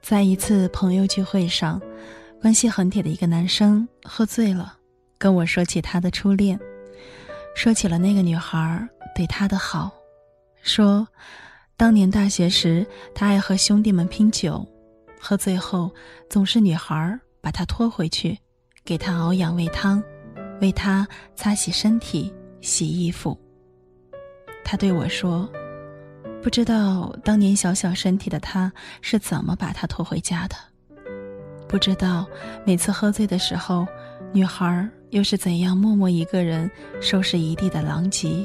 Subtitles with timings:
[0.00, 1.78] 在一次朋友聚会上，
[2.40, 4.78] 关系很铁的一个男生喝醉了，
[5.18, 6.58] 跟我说起他的初恋，
[7.54, 9.92] 说起了那个女孩对他的好，
[10.62, 11.06] 说，
[11.76, 14.66] 当年大学时他爱和兄弟们拼酒，
[15.20, 15.92] 喝醉后
[16.30, 18.38] 总是女孩把他拖回去，
[18.86, 20.02] 给他熬养胃汤，
[20.62, 22.32] 为他擦洗身体、
[22.62, 23.38] 洗衣服。
[24.70, 25.48] 他对我说。
[26.42, 30.54] 不知道当年小小身体的他是怎么把他拖回家的，
[31.66, 32.26] 不知道
[32.66, 33.88] 每次喝醉的时候，
[34.30, 38.44] 女孩又是怎样默默一个人收拾一地的狼藉，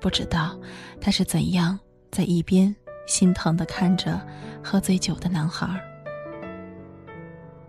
[0.00, 0.58] 不知道
[1.00, 1.78] 他是怎样
[2.10, 2.74] 在一边
[3.06, 4.20] 心疼的看着
[4.62, 5.68] 喝醉酒的男孩。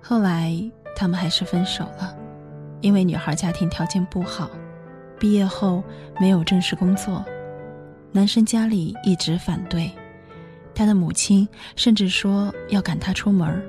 [0.01, 0.59] 后来
[0.95, 2.17] 他们还是分手了，
[2.81, 4.49] 因为女孩家庭条件不好，
[5.19, 5.83] 毕业后
[6.19, 7.23] 没有正式工作。
[8.11, 9.91] 男生家里一直反对，
[10.73, 13.63] 他的母亲甚至说要赶他出门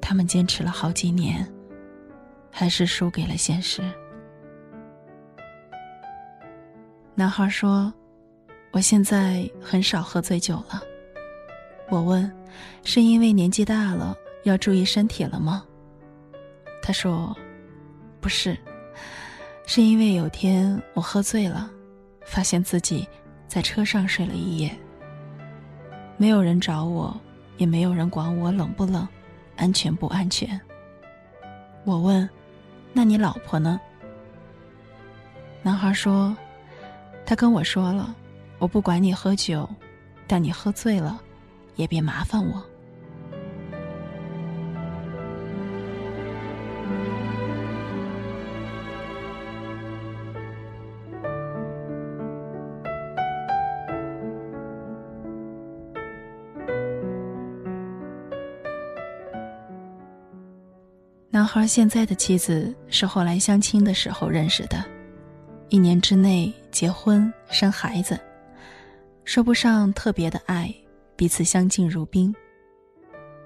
[0.00, 1.46] 他们坚持了好几年，
[2.50, 3.82] 还是输给了现实。
[7.14, 7.92] 男孩说
[8.72, 10.82] ：“我现在很少喝醉酒了。”
[11.88, 12.30] 我问
[12.82, 15.64] ：“是因为年纪大了要注意身体了吗？”
[16.82, 17.36] 他说
[18.20, 18.58] ：“不是，
[19.66, 21.70] 是因为有天我喝醉了，
[22.24, 23.06] 发现自己……”
[23.46, 24.76] 在车上睡了一夜。
[26.16, 27.16] 没有人找我，
[27.56, 29.06] 也没有人管我冷不冷，
[29.54, 30.60] 安全不安全。
[31.84, 32.28] 我问
[32.92, 33.80] ：“那你老婆呢？”
[35.62, 36.36] 男孩说
[37.24, 38.12] ：“他跟我说了，
[38.58, 39.68] 我不管你喝酒，
[40.26, 41.20] 但你喝醉了，
[41.76, 42.60] 也别麻烦我。”
[61.54, 64.84] 孩现在的妻子是后来相亲的时候认识的，
[65.68, 68.18] 一年之内结婚生孩子，
[69.24, 70.74] 说不上特别的爱，
[71.14, 72.34] 彼此相敬如宾。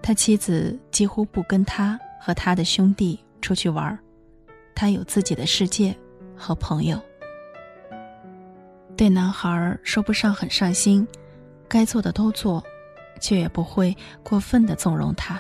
[0.00, 3.98] 他妻子几乎不跟他和他的兄弟出去玩
[4.75, 5.94] 他有自己的世界
[6.34, 6.98] 和朋友。
[8.96, 11.06] 对男孩说不上很上心，
[11.69, 12.64] 该做的都做，
[13.20, 15.38] 却也不会过分的纵容他。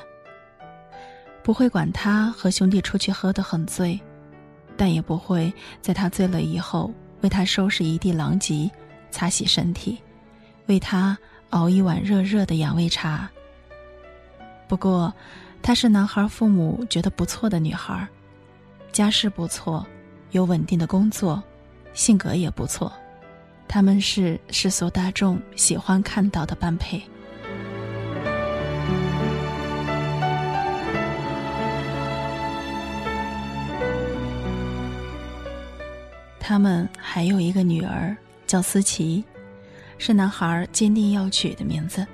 [1.48, 3.98] 不会管他和兄弟出去喝得很醉，
[4.76, 5.50] 但也不会
[5.80, 6.92] 在他醉了以后
[7.22, 8.70] 为他收拾一地狼藉、
[9.10, 9.96] 擦洗身体，
[10.66, 11.16] 为他
[11.48, 13.26] 熬一碗热热的养胃茶。
[14.68, 15.10] 不过，
[15.62, 18.06] 她是男孩父母觉得不错的女孩，
[18.92, 19.86] 家世不错，
[20.32, 21.42] 有稳定的工作，
[21.94, 22.92] 性格也不错，
[23.66, 27.02] 他们是世俗大众喜欢看到的般配。
[36.48, 38.16] 他们还有一个女儿，
[38.46, 39.22] 叫思琪，
[39.98, 42.06] 是男孩坚定要娶的名字。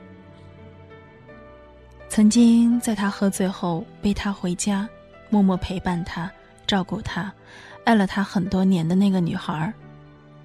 [2.09, 4.89] 曾经在他喝醉后背他回家，
[5.31, 6.29] 默默陪伴他、
[6.67, 7.33] 照顾他、
[7.85, 9.73] 爱了他很多年的那个女孩，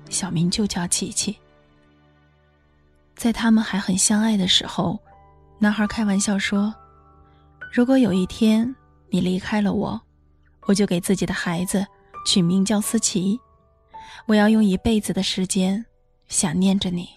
[0.08, 1.36] 小名就叫琪琪。
[3.16, 5.00] 在他们还很相爱的时候，
[5.58, 6.72] 男孩开玩笑说
[7.74, 8.76] ：“如果有一天
[9.10, 10.00] 你离开了我，
[10.68, 11.84] 我就给自己的孩子
[12.24, 13.40] 取名叫思琪。”
[14.26, 15.86] 我要用一辈子的时间
[16.28, 17.10] 想念着你。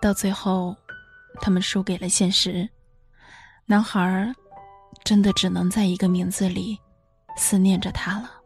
[0.00, 0.76] 到最后，
[1.40, 2.68] 他们输给了现实，
[3.66, 4.32] 男孩
[5.04, 6.78] 真的只能在一个名字里
[7.36, 8.37] 思念着他了。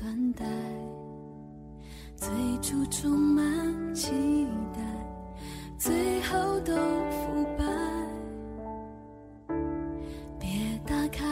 [0.00, 0.44] 短待，
[2.14, 2.28] 最
[2.62, 3.44] 初充满
[3.92, 4.12] 期
[4.72, 4.80] 待，
[5.76, 6.72] 最后都
[7.10, 7.64] 腐败。
[10.38, 10.48] 别
[10.86, 11.26] 打开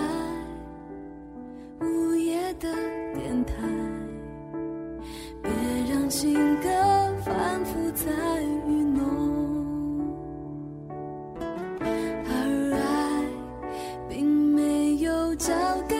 [1.80, 2.74] 午夜的
[3.14, 3.54] 电台，
[5.44, 5.52] 别
[5.88, 6.68] 让情歌
[7.24, 8.98] 反复在愚弄，
[11.38, 13.24] 而爱
[14.08, 15.54] 并没有交
[15.86, 15.95] 给。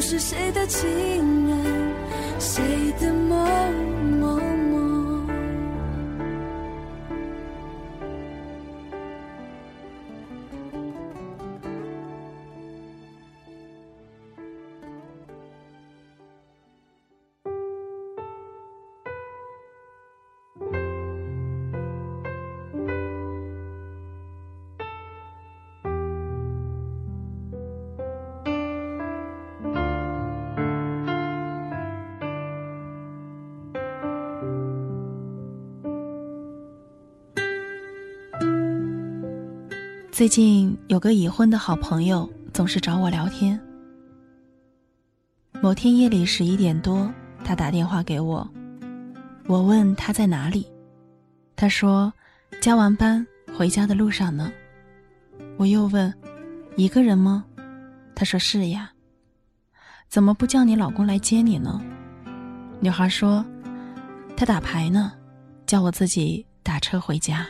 [0.00, 0.88] 是谁的情
[1.46, 1.94] 人，
[2.38, 2.62] 谁
[2.98, 3.38] 的梦
[40.20, 43.58] 最近有个已婚的好朋友总是找我聊天。
[45.62, 47.10] 某天夜里十一点多，
[47.42, 48.46] 他打电话给我，
[49.46, 50.70] 我问他在哪里，
[51.56, 52.12] 他说
[52.60, 53.26] 加完班
[53.56, 54.52] 回家的路上呢。
[55.56, 56.12] 我又问
[56.76, 57.42] 一个人吗？
[58.14, 58.92] 他说是呀。
[60.10, 61.80] 怎么不叫你老公来接你呢？
[62.78, 63.42] 女孩说
[64.36, 65.12] 他打牌呢，
[65.64, 67.46] 叫我自己打车回家。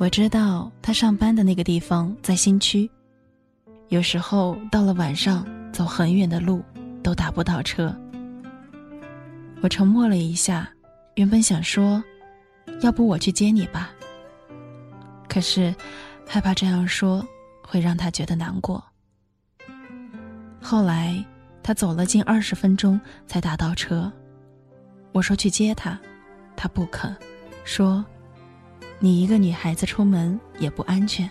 [0.00, 2.90] 我知道他上班的那个地方在新区，
[3.88, 6.64] 有时候到了晚上走很远的路
[7.02, 7.94] 都打不到车。
[9.60, 10.66] 我沉默了一下，
[11.16, 12.02] 原本想说，
[12.80, 13.90] 要不我去接你吧。
[15.28, 15.74] 可是
[16.26, 17.22] 害怕这样说
[17.62, 18.82] 会让他觉得难过。
[20.62, 21.22] 后来
[21.62, 24.10] 他走了近二十分钟才打到车，
[25.12, 26.00] 我说去接他，
[26.56, 27.14] 他不肯，
[27.64, 28.02] 说。
[29.02, 31.28] 你一个女孩子出门也不安全。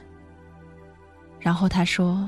[1.40, 2.28] 然后他说：“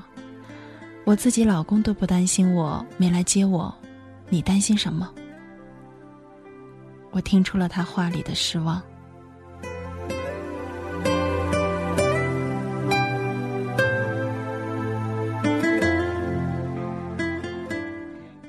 [1.04, 3.74] 我自己老公都不担心我没来接我，
[4.30, 5.12] 你担心什么？”
[7.10, 8.80] 我听出了他话里的失望。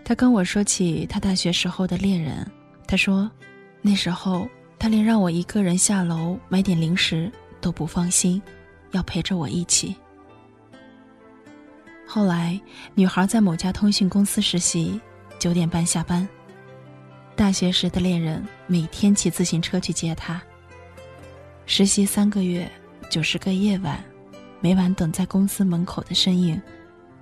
[0.04, 2.46] 他跟我说起他大学时候的恋人，
[2.86, 3.30] 他说，
[3.80, 4.46] 那时候。
[4.82, 7.30] 他连让我一个人下楼买点零食
[7.60, 8.42] 都不放心，
[8.90, 9.94] 要陪着我一起。
[12.04, 12.60] 后来，
[12.96, 15.00] 女孩在某家通讯公司实习，
[15.38, 16.28] 九点半下班。
[17.36, 20.42] 大学时的恋人每天骑自行车去接她。
[21.64, 22.68] 实习三个月，
[23.08, 24.02] 九十个夜晚，
[24.60, 26.60] 每晚等在公司门口的身影，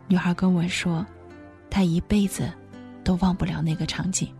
[0.08, 1.04] 女孩跟我说，
[1.68, 2.50] 她一辈子
[3.04, 4.34] 都忘不了那个场景。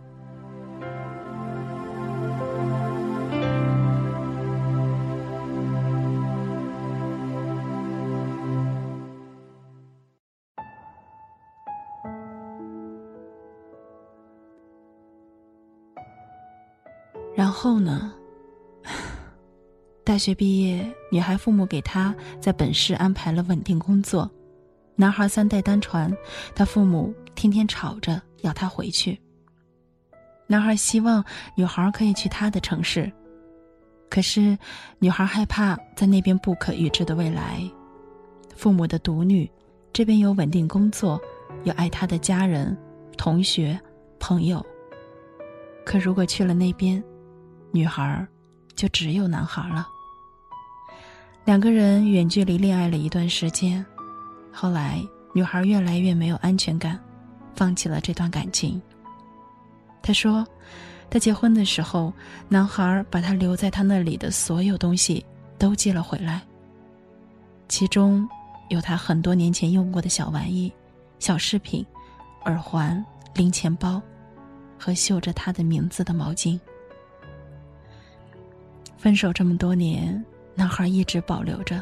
[17.35, 18.13] 然后呢？
[20.03, 24.29] 大学毕业，女孩父母给她在本市安排了稳定工作。
[24.95, 26.11] 男孩三代单传，
[26.53, 29.19] 他父母天天吵着要他回去。
[30.47, 31.23] 男孩希望
[31.55, 33.11] 女孩可以去他的城市，
[34.09, 34.57] 可是
[34.99, 37.63] 女孩害怕在那边不可预知的未来。
[38.55, 39.49] 父母的独女，
[39.93, 41.19] 这边有稳定工作，
[41.63, 42.77] 有爱她的家人、
[43.17, 43.79] 同学、
[44.19, 44.63] 朋友。
[45.85, 47.01] 可如果去了那边，
[47.71, 48.27] 女孩
[48.75, 49.87] 就只有男孩了。
[51.45, 53.83] 两个人远距离恋爱了一段时间，
[54.51, 55.01] 后来
[55.33, 56.99] 女孩越来越没有安全感，
[57.55, 58.79] 放弃了这段感情。
[60.03, 60.45] 她说，
[61.09, 62.13] 她结婚的时候，
[62.47, 65.25] 男孩把她留在他那里的所有东西
[65.57, 66.41] 都寄了回来，
[67.67, 68.27] 其中
[68.69, 70.71] 有他很多年前用过的小玩意、
[71.19, 71.85] 小饰品、
[72.45, 74.01] 耳环、零钱包，
[74.77, 76.59] 和绣着他的名字的毛巾。
[79.01, 81.81] 分手这么多年，男孩一直保留着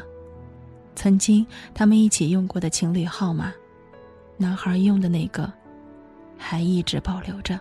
[0.94, 3.52] 曾经他们一起用过的情侣号码，
[4.38, 5.52] 男孩用的那个
[6.38, 7.60] 还一直保留着。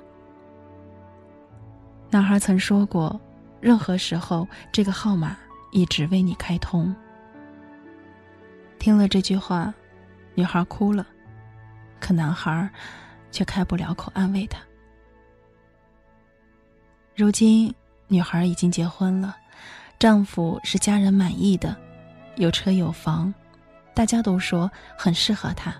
[2.09, 3.19] 男孩曾说过，
[3.59, 5.35] 任何时候这个号码
[5.73, 6.95] 一直为你开通。
[8.79, 9.73] 听了这句话，
[10.35, 11.05] 女孩哭了，
[11.99, 12.69] 可男孩
[13.29, 14.61] 却开不了口安慰她。
[17.13, 17.75] 如今，
[18.07, 19.35] 女孩已经结婚了，
[19.99, 21.75] 丈夫是家人满意的，
[22.37, 23.33] 有车有房，
[23.93, 25.75] 大家都说很适合她。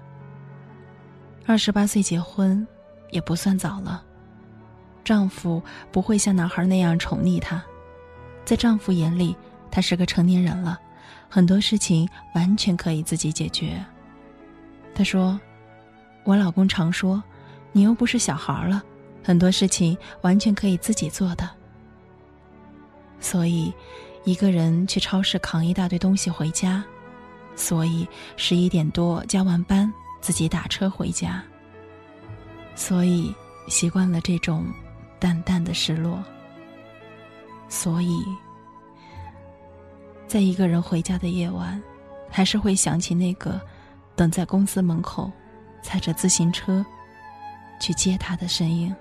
[1.45, 2.67] 二十八岁结婚，
[3.11, 4.03] 也不算早了。
[5.05, 7.63] 丈夫不会像男孩那样宠溺她，
[8.43, 9.33] 在丈夫眼里，
[9.71, 10.77] 她是个成年人了，
[11.29, 13.81] 很多事情完全可以自己解决。
[14.93, 15.39] 她说
[16.25, 17.23] ：“我老公常说，
[17.71, 18.83] 你又不是小孩了，
[19.23, 21.49] 很多事情完全可以自己做的。
[23.21, 23.73] 所以，
[24.29, 26.83] 一个人去超市扛一大堆东西回家，
[27.55, 28.07] 所以
[28.37, 31.43] 十一点多加完班自己打车回家。
[32.75, 33.33] 所以
[33.67, 34.65] 习惯了这种
[35.19, 36.23] 淡淡的失落。
[37.67, 38.23] 所以，
[40.27, 41.81] 在一个人回家的夜晚，
[42.29, 43.59] 还是会想起那个。”
[44.15, 45.31] 等在公司门口，
[45.81, 46.85] 踩着自行车
[47.79, 48.93] 去接他的身影。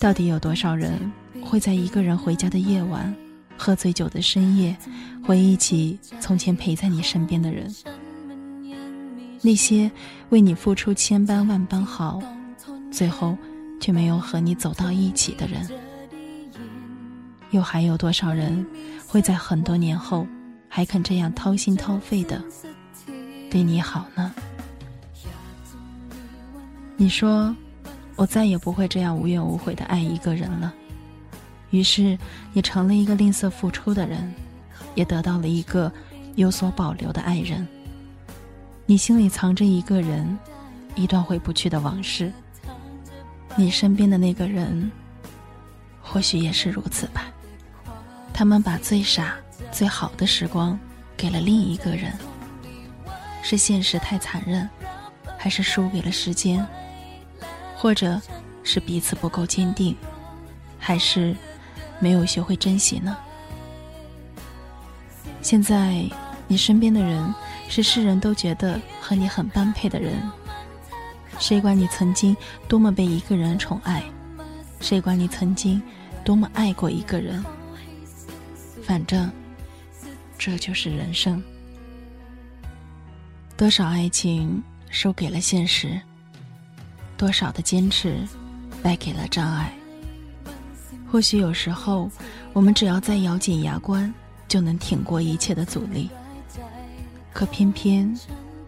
[0.00, 1.12] 到底有多少人
[1.44, 3.14] 会在一个人回家的夜晚，
[3.58, 4.74] 喝醉酒的深夜，
[5.22, 7.70] 回忆起从前陪在你身边的人？
[9.42, 9.90] 那些
[10.30, 12.18] 为你付出千般万般好，
[12.90, 13.36] 最后
[13.78, 15.68] 却没有和你走到一起的人？
[17.50, 18.66] 又还有多少人
[19.06, 20.26] 会在很多年后，
[20.66, 22.42] 还肯这样掏心掏肺的
[23.50, 24.32] 对你好呢？
[26.96, 27.54] 你说。
[28.16, 30.72] 我再也不会这样无怨无悔的爱一个人了，
[31.70, 32.18] 于是
[32.52, 34.34] 你成了一个吝啬付出的人，
[34.94, 35.90] 也得到了一个
[36.34, 37.66] 有所保留的爱人。
[38.84, 40.38] 你心里藏着一个人，
[40.94, 42.32] 一段回不去的往事。
[43.56, 44.90] 你身边的那个人，
[46.02, 47.26] 或许也是如此吧。
[48.32, 49.34] 他们把最傻、
[49.72, 50.78] 最好的时光
[51.16, 52.12] 给了另一个人，
[53.42, 54.68] 是现实太残忍，
[55.38, 56.66] 还是输给了时间？
[57.80, 58.20] 或者，
[58.62, 59.96] 是彼此不够坚定，
[60.78, 61.34] 还是
[61.98, 63.16] 没有学会珍惜呢？
[65.40, 66.04] 现在，
[66.46, 67.34] 你身边的人
[67.70, 70.20] 是世人都觉得和你很般配的人。
[71.38, 72.36] 谁管你曾经
[72.68, 74.04] 多么被一个人宠爱？
[74.78, 75.80] 谁管你曾经
[76.22, 77.42] 多么爱过一个人？
[78.82, 79.32] 反正，
[80.36, 81.42] 这就是人生。
[83.56, 85.98] 多少爱情输给了现实？
[87.20, 88.26] 多少的坚持，
[88.82, 89.70] 败给了障碍。
[91.06, 92.10] 或许有时候，
[92.54, 94.10] 我们只要再咬紧牙关，
[94.48, 96.08] 就能挺过一切的阻力。
[97.34, 98.18] 可偏偏，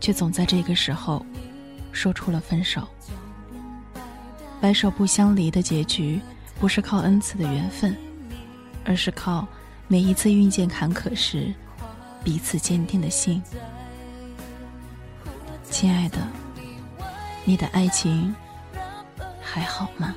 [0.01, 1.25] 却总在这个时候，
[1.93, 2.87] 说出了分手。
[4.61, 6.21] 白首不相离的结局，
[6.61, 7.97] 不是靠恩赐的缘分，
[8.85, 9.49] 而是靠
[9.89, 11.55] 每一次遇见坎坷时，
[12.23, 13.43] 彼此坚定的心。
[15.71, 16.19] 亲爱的，
[17.47, 18.35] 你的爱情。
[19.53, 20.17] 还好吗？